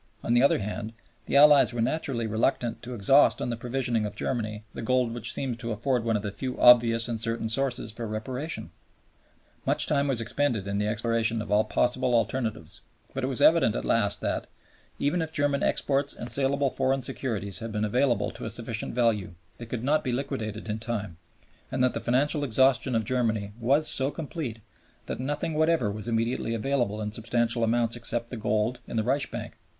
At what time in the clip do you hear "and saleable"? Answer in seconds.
16.15-16.71